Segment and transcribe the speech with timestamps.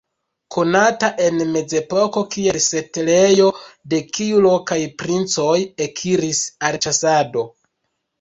[0.53, 3.49] Konata en mezepoko kiel setlejo,
[3.93, 7.45] de kiu lokaj princoj ekiris al ĉasado.